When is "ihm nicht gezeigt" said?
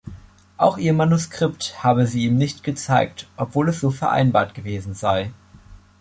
2.25-3.27